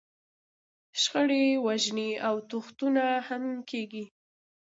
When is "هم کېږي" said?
3.27-4.03